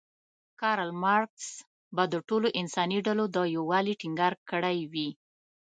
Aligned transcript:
کارل 0.61 0.91
مارکس 1.03 1.47
به 1.95 2.03
د 2.13 2.15
ټولو 2.27 2.47
انساني 2.61 2.99
ډلو 3.07 3.25
د 3.35 3.37
یووالي 3.55 3.93
ټینګار 4.01 4.33
کړی 4.49 4.77
وی. 4.91 5.09